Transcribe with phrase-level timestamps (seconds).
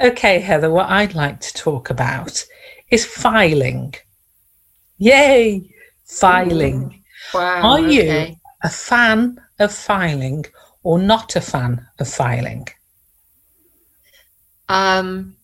[0.00, 2.46] Okay, Heather, what I'd like to talk about
[2.88, 3.94] is filing.
[4.98, 5.74] Yay,
[6.04, 7.02] filing.
[7.34, 7.62] Wow.
[7.62, 8.38] Are you okay.
[8.62, 10.44] a fan of filing
[10.84, 12.68] or not a fan of filing?
[14.68, 15.34] Um,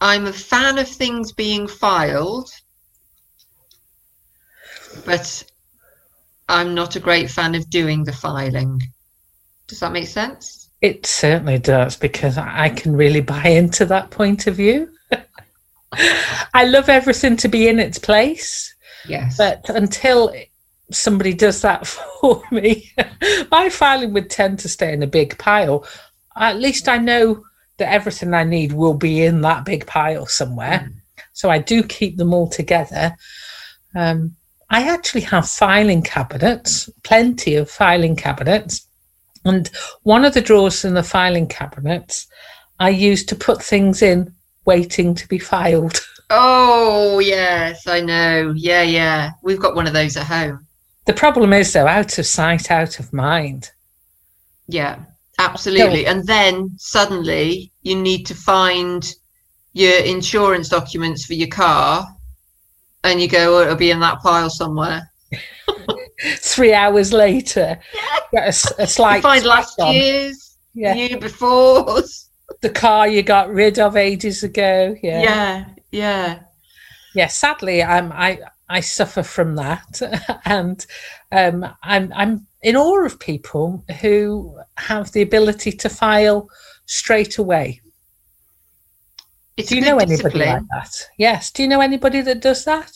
[0.00, 2.50] I'm a fan of things being filed,
[5.04, 5.44] but
[6.48, 8.82] I'm not a great fan of doing the filing.
[9.68, 10.61] Does that make sense?
[10.82, 14.90] It certainly does because I can really buy into that point of view.
[16.54, 18.74] I love everything to be in its place,
[19.06, 19.36] Yes.
[19.36, 20.34] but until
[20.90, 21.86] somebody does that
[22.20, 22.90] for me,
[23.50, 25.86] my filing would tend to stay in a big pile.
[26.36, 27.44] At least I know
[27.78, 30.90] that everything I need will be in that big pile somewhere.
[31.32, 33.16] So I do keep them all together.
[33.94, 34.36] Um,
[34.68, 38.86] I actually have filing cabinets, plenty of filing cabinets.
[39.44, 39.70] And
[40.02, 42.28] one of the drawers in the filing cabinets
[42.78, 46.00] I use to put things in waiting to be filed.
[46.30, 48.52] oh, yes, I know.
[48.56, 49.30] Yeah, yeah.
[49.42, 50.66] We've got one of those at home.
[51.04, 53.70] The problem is, though, out of sight, out of mind.
[54.68, 54.98] Yeah,
[55.38, 56.06] absolutely.
[56.06, 59.12] And then suddenly you need to find
[59.72, 62.06] your insurance documents for your car,
[63.04, 65.10] and you go, oh, it'll be in that pile somewhere.
[66.38, 67.78] Three hours later,
[68.32, 69.94] get a, a You slight find last on.
[69.94, 70.94] year's, Yeah.
[70.94, 72.02] year before.
[72.60, 74.94] the car you got rid of ages ago.
[75.02, 76.38] Yeah, Yeah, yeah.
[77.14, 77.26] yeah.
[77.26, 80.00] Sadly, I'm I I suffer from that,
[80.44, 80.84] and
[81.32, 86.48] um, I'm I'm in awe of people who have the ability to file
[86.86, 87.80] straight away.
[89.56, 90.48] It's Do you know anybody discipline.
[90.48, 90.94] like that?
[91.18, 91.50] Yes.
[91.50, 92.90] Do you know anybody that does that?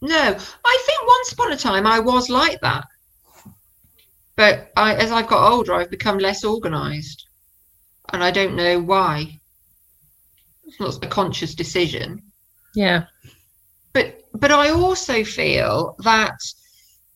[0.00, 2.84] No, I think once upon a time I was like that.
[4.36, 7.26] But I, as I've got older, I've become less organised.
[8.12, 9.40] And I don't know why.
[10.64, 12.22] It's not a conscious decision.
[12.74, 13.06] Yeah.
[13.92, 16.38] But but I also feel that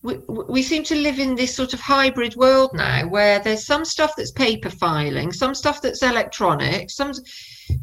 [0.03, 3.85] we, we seem to live in this sort of hybrid world now where there's some
[3.85, 7.13] stuff that's paper filing, some stuff that's electronic, some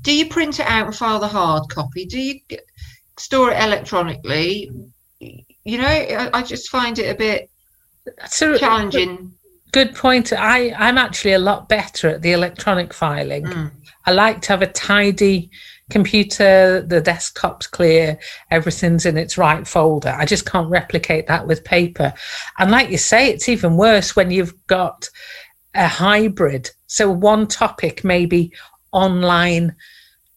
[0.02, 2.06] do you print it out and file the hard copy?
[2.06, 2.40] Do you
[3.20, 4.72] store it electronically?
[5.20, 7.50] You know, I, I just find it a bit
[8.18, 9.34] That's a challenging.
[9.72, 10.34] good point.
[10.34, 13.44] I I'm actually a lot better at the electronic filing.
[13.46, 13.72] Mm.
[14.06, 15.52] I like to have a tidy
[15.90, 18.18] computer, the desktop's clear,
[18.52, 20.16] everything's in its right folder.
[20.18, 22.14] I just can't replicate that with paper.
[22.58, 25.10] And like you say, it's even worse when you've got
[25.74, 26.70] a hybrid.
[26.88, 28.52] So one topic maybe
[28.92, 29.76] online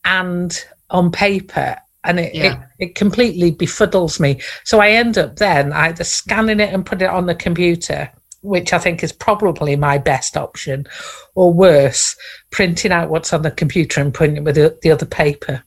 [0.05, 1.77] and on paper.
[2.05, 2.65] And it, Yeah.
[2.79, 4.41] it, it completely befuddles me.
[4.65, 8.73] So I end up then either scanning it and put it on the computer, which
[8.73, 10.87] I think is probably my best option,
[11.35, 12.17] or worse,
[12.51, 15.63] printing out what's on the computer and putting it with the, the other paper.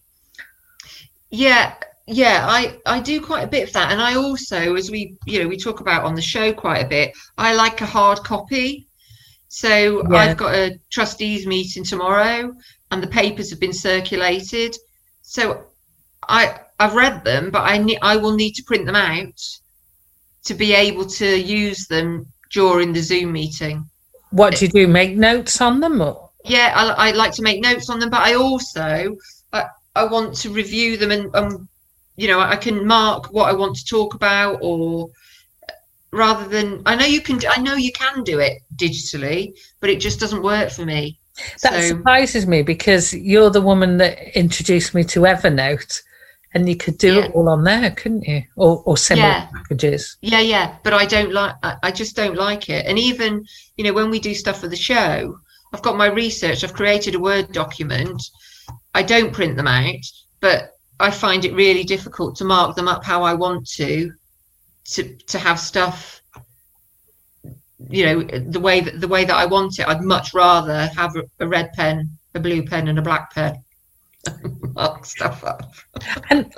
[1.29, 1.73] Yeah,
[2.07, 5.41] yeah, I I do quite a bit of that, and I also, as we you
[5.41, 8.87] know we talk about on the show quite a bit, I like a hard copy.
[9.47, 10.17] So Yeah.
[10.17, 12.53] I've got a trustees meeting tomorrow,
[12.91, 14.75] and the papers have been circulated.
[15.21, 15.65] So
[16.29, 19.41] I I've read them, but I need I will need to print them out
[20.45, 23.89] to be able to use them during the Zoom meeting.
[24.31, 24.87] What do you do?
[24.87, 26.01] Make notes on them?
[26.01, 26.29] Or?
[26.43, 29.15] Yeah, I, I like to make notes on them, but I also
[29.53, 29.65] I,
[29.95, 31.67] I want to review them and um,
[32.15, 35.09] you know I can mark what I want to talk about, or
[36.11, 39.99] rather than I know you can I know you can do it digitally, but it
[39.99, 41.17] just doesn't work for me.
[41.63, 46.01] That so surprises me because you're the woman that introduced me to Evernote,
[46.55, 47.25] and you could do Yeah.
[47.25, 48.41] it all on there, couldn't you?
[48.55, 49.47] Or, or similar Yeah.
[49.53, 50.17] packages.
[50.21, 52.85] yeah, yeah, but I don't like I, I just don't like it.
[52.87, 53.45] And even
[53.75, 55.37] you know when we do stuff for the show,
[55.73, 56.63] I've got my research.
[56.63, 58.21] I've created a Word document.
[58.93, 60.05] I don't print them out,
[60.39, 64.11] but I find it really difficult to mark them up how I want to,
[64.93, 66.21] to to have stuff.
[67.89, 69.87] You know the way that the way that I want it.
[69.87, 73.61] I'd much rather have a, a red pen, a blue pen, and a black pen.
[74.75, 75.73] mark stuff up.
[76.29, 76.53] And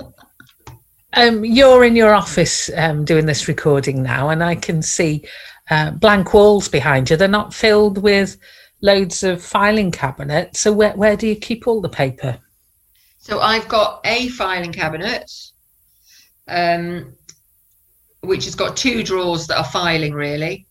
[1.14, 5.24] um, you're in your office um, doing this recording now, and I can see
[5.70, 7.16] uh, blank walls behind you.
[7.16, 8.36] They're not filled with
[8.82, 10.60] loads of filing cabinets.
[10.60, 12.38] So where, where do you keep all the paper?
[13.18, 15.30] So I've got a filing cabinet,
[16.46, 17.14] um,
[18.20, 20.66] which has got two drawers that are filing really,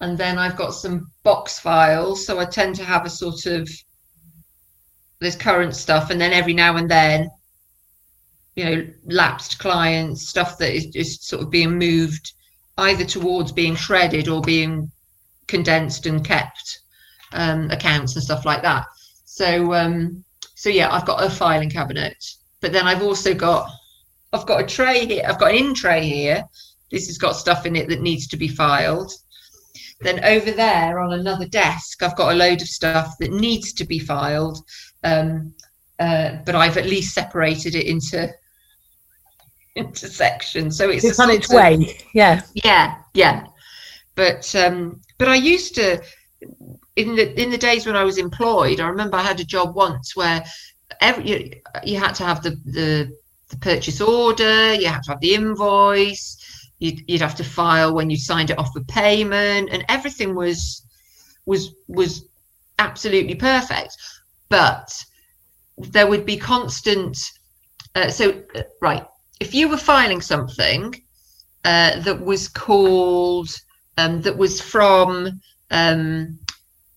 [0.00, 2.26] and then I've got some box files.
[2.26, 3.68] So I tend to have a sort of
[5.22, 7.30] there's current stuff, and then every now and then,
[8.56, 12.32] you know, lapsed clients stuff that is just sort of being moved
[12.78, 14.90] either towards being shredded or being
[15.46, 16.80] condensed and kept
[17.32, 18.84] um, accounts and stuff like that.
[19.24, 20.24] So um,
[20.54, 22.22] so yeah, I've got a filing cabinet,
[22.60, 23.70] but then I've also got
[24.32, 25.24] I've got a tray here.
[25.26, 26.44] I've got an in tray here.
[26.90, 29.12] This has got stuff in it that needs to be filed.
[30.00, 33.84] Then over there on another desk, I've got a load of stuff that needs to
[33.84, 34.58] be filed.
[35.04, 35.54] Um,
[35.98, 38.32] uh, but I've at least separated it into
[39.76, 40.76] into sections.
[40.76, 41.98] So it's, it's on its of, way.
[42.14, 42.42] Yeah.
[42.54, 43.46] Yeah, yeah.
[44.14, 46.02] But um, but I used to
[46.96, 49.74] in the in the days when I was employed, I remember I had a job
[49.74, 50.44] once where
[51.00, 51.50] every you,
[51.84, 53.16] you had to have the, the
[53.48, 58.10] the purchase order, you had to have the invoice, you'd, you'd have to file when
[58.10, 60.86] you signed it off for payment, and everything was
[61.46, 62.26] was was
[62.78, 63.96] absolutely perfect.
[64.52, 64.92] But
[65.78, 67.16] there would be constant.
[67.94, 69.06] Uh, so uh, right,
[69.40, 70.94] if you were filing something
[71.64, 73.48] uh, that was called
[73.96, 75.40] um, that was from
[75.70, 76.38] um,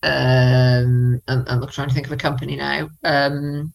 [0.04, 2.90] um, I'm, I'm, trying to think of a company now.
[3.06, 3.74] Um,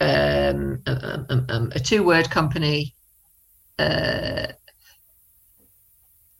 [0.00, 2.94] um, um, a two-word company,
[3.78, 4.48] uh,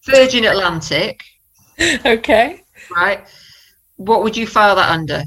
[0.05, 1.23] Virgin Atlantic.
[2.05, 2.63] Okay.
[2.95, 3.27] Right.
[3.97, 5.25] What would you file that under?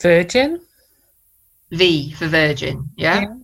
[0.00, 0.60] Virgin.
[1.70, 2.88] V for Virgin.
[2.96, 3.20] yeah.
[3.20, 3.34] yeah.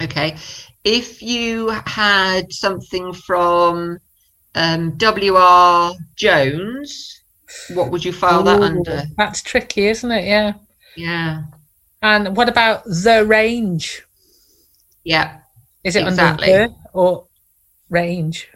[0.00, 0.36] Okay.
[0.84, 3.98] If you had something from
[4.54, 5.94] um, W.R.
[6.14, 7.20] Jones,
[7.70, 9.02] what would you file Ooh, that under?
[9.16, 10.24] That's tricky, isn't it?
[10.26, 10.52] Yeah.
[10.96, 11.42] Yeah.
[12.00, 14.04] And what about the range?
[15.02, 15.38] Yeah.
[15.82, 16.52] Is it exactly.
[16.52, 17.26] under the or
[17.88, 18.48] range?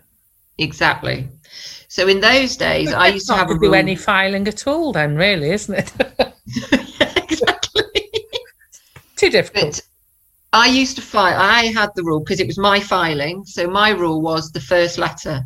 [0.62, 1.28] Exactly.
[1.88, 4.92] So in those days, I used to have to do any filing at all.
[4.92, 5.92] Then, really, isn't it?
[6.46, 8.10] yeah, exactly.
[9.16, 9.74] Too difficult.
[9.74, 9.80] But
[10.54, 11.38] I used to file.
[11.38, 13.44] I had the rule because it was my filing.
[13.44, 15.44] So my rule was the first letter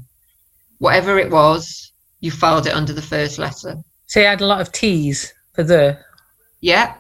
[0.79, 3.77] whatever it was, you filed it under the first letter.
[4.07, 5.99] So you had a lot of T's for the.
[6.61, 6.95] Yeah,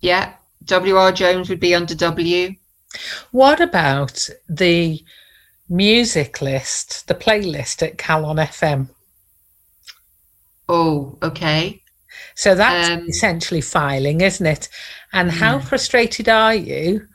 [0.00, 0.34] yeah.
[0.64, 1.12] W.R.
[1.12, 2.54] Jones would be under W.
[3.30, 5.02] What about the
[5.68, 8.88] music list, the playlist at Calon FM?
[10.68, 11.82] Oh, okay.
[12.34, 14.68] So that's um, essentially filing, isn't it?
[15.12, 15.64] And how yeah.
[15.64, 17.06] frustrated are you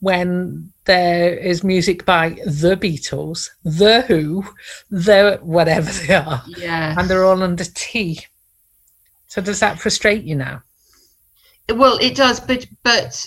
[0.00, 4.44] when there is music by the Beatles, the Who,
[4.90, 8.20] the whatever they are, yeah, and they're all under T.
[9.26, 10.62] So does that frustrate you now?
[11.68, 13.26] Well, it does, but but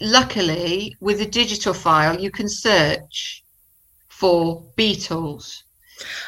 [0.00, 3.41] luckily with a digital file you can search
[4.22, 5.64] for Beatles.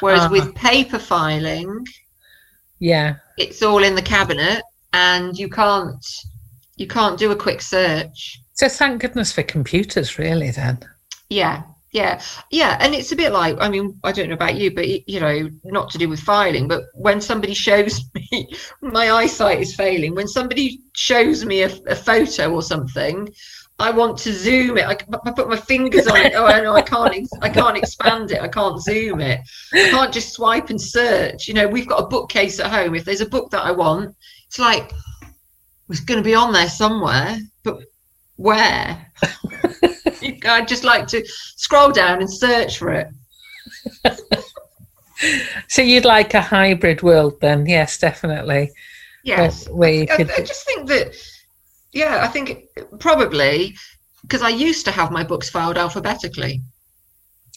[0.00, 1.86] whereas uh with paper filing,
[2.80, 4.62] yeah, it's all in the cabinet
[4.92, 6.04] and you can't
[6.76, 8.40] you can't do a quick search.
[8.54, 10.78] So thank goodness for computers, really, then.
[11.28, 11.62] Yeah,
[11.92, 12.20] yeah,
[12.50, 12.76] yeah.
[12.80, 15.48] And it's a bit like, I mean, I don't know about you, but, you know,
[15.64, 18.48] not to do with filing, but when somebody shows me,
[18.80, 20.16] my eyesight is failing.
[20.16, 23.32] When somebody shows me a, a photo or something,
[23.78, 24.86] I want to zoom it.
[24.86, 26.34] I, I, put my fingers on it.
[26.36, 27.28] Oh, I know I can't.
[27.42, 28.40] I can't expand it.
[28.40, 29.40] I can't zoom it.
[29.72, 31.48] I can't just swipe and search.
[31.48, 32.94] You know, we've got a bookcase at home.
[32.94, 34.14] If there's a book that I want,
[34.46, 34.92] it's like
[35.88, 37.36] it's going to be on there somewhere.
[37.64, 37.80] But
[38.36, 39.12] where?
[40.46, 43.08] I'd just like to scroll down and search for it.
[45.68, 47.66] so you'd like a hybrid world then?
[47.66, 48.70] Yes, definitely.
[49.24, 49.68] Yes.
[49.68, 50.30] Where could...
[50.30, 51.14] I, I just think that,
[51.94, 52.66] yeah, I think
[52.98, 53.74] probably
[54.22, 56.60] because I used to have my books filed alphabetically.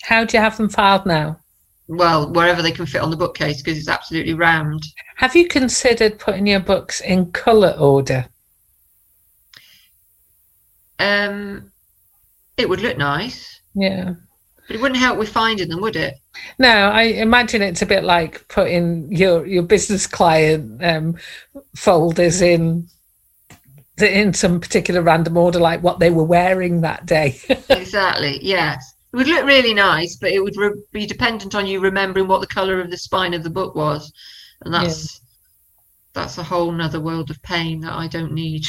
[0.03, 1.39] How do you have them filed now?
[1.87, 4.83] Well, wherever they can fit on the bookcase because it's absolutely round.
[5.15, 8.27] Have you considered putting your books in colour order?
[10.99, 11.71] Um,
[12.57, 13.61] it would look nice.
[13.73, 14.15] Yeah.
[14.67, 16.15] But it wouldn't help with finding them, would it?
[16.59, 21.15] No, I imagine it's a bit like putting your your business client um,
[21.75, 22.89] folders in
[24.01, 27.39] in some particular random order, like what they were wearing that day.
[27.69, 28.39] exactly.
[28.41, 32.27] Yes, it would look really nice, but it would re- be dependent on you remembering
[32.27, 34.11] what the color of the spine of the book was,
[34.61, 36.21] and that's yeah.
[36.21, 38.65] that's a whole nother world of pain that I don't need.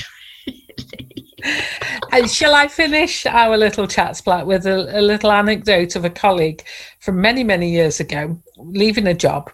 [2.12, 6.10] and shall I finish our little chat splat with a, a, little anecdote of a
[6.10, 6.64] colleague
[7.00, 9.50] from many, many years ago, leaving a job,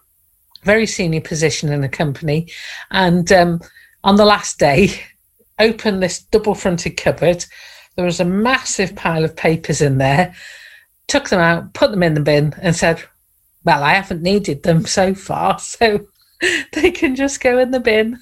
[0.63, 2.51] very senior position in a company,
[2.91, 3.61] and um,
[4.03, 5.01] on the last day,
[5.59, 7.45] opened this double fronted cupboard.
[7.97, 10.35] There was a massive pile of papers in there,
[11.07, 13.03] took them out, put them in the bin, and said,
[13.65, 16.07] Well, I haven't needed them so far, so
[16.73, 18.19] they can just go in the bin.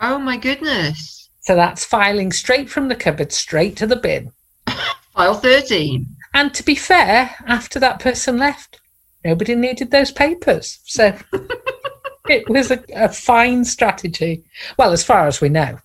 [0.00, 1.28] Oh my goodness.
[1.40, 4.32] So that's filing straight from the cupboard straight to the bin.
[5.14, 6.06] File 13.
[6.34, 8.80] And to be fair, after that person left,
[9.24, 10.78] nobody needed those papers.
[10.84, 11.16] So
[12.28, 14.44] it was a, a, fine strategy.
[14.78, 15.78] Well, as far as we know.